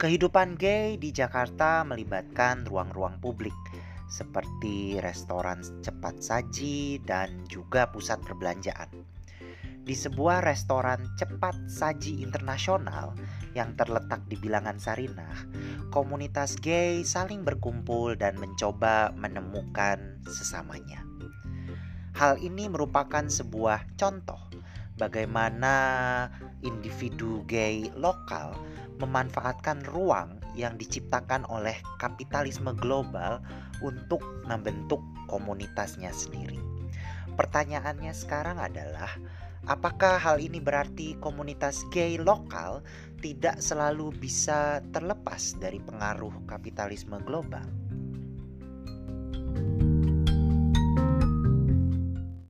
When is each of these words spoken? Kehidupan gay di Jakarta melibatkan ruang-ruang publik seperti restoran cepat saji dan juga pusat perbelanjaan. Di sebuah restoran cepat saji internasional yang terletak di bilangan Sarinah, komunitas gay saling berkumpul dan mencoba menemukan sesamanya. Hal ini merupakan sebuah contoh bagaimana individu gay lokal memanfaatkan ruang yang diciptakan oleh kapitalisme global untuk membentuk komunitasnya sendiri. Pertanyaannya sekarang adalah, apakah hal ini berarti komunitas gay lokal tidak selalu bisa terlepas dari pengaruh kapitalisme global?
Kehidupan 0.00 0.56
gay 0.56 0.96
di 0.96 1.12
Jakarta 1.12 1.84
melibatkan 1.84 2.64
ruang-ruang 2.64 3.20
publik 3.20 3.52
seperti 4.08 4.96
restoran 4.96 5.60
cepat 5.84 6.24
saji 6.24 7.04
dan 7.04 7.44
juga 7.52 7.84
pusat 7.92 8.16
perbelanjaan. 8.24 8.88
Di 9.84 9.92
sebuah 9.92 10.40
restoran 10.40 11.04
cepat 11.20 11.52
saji 11.68 12.24
internasional 12.24 13.12
yang 13.52 13.76
terletak 13.76 14.24
di 14.24 14.40
bilangan 14.40 14.80
Sarinah, 14.80 15.36
komunitas 15.92 16.56
gay 16.56 17.04
saling 17.04 17.44
berkumpul 17.44 18.16
dan 18.16 18.40
mencoba 18.40 19.12
menemukan 19.12 20.16
sesamanya. 20.24 21.04
Hal 22.16 22.40
ini 22.40 22.72
merupakan 22.72 23.28
sebuah 23.28 24.00
contoh 24.00 24.49
bagaimana 25.00 25.72
individu 26.60 27.40
gay 27.48 27.88
lokal 27.96 28.52
memanfaatkan 29.00 29.80
ruang 29.88 30.36
yang 30.52 30.76
diciptakan 30.76 31.48
oleh 31.48 31.72
kapitalisme 31.96 32.76
global 32.76 33.40
untuk 33.80 34.20
membentuk 34.44 35.00
komunitasnya 35.32 36.12
sendiri. 36.12 36.60
Pertanyaannya 37.32 38.12
sekarang 38.12 38.60
adalah, 38.60 39.08
apakah 39.64 40.20
hal 40.20 40.36
ini 40.36 40.60
berarti 40.60 41.16
komunitas 41.16 41.88
gay 41.88 42.20
lokal 42.20 42.84
tidak 43.24 43.56
selalu 43.64 44.12
bisa 44.12 44.84
terlepas 44.92 45.56
dari 45.56 45.80
pengaruh 45.80 46.44
kapitalisme 46.44 47.16
global? 47.24 47.79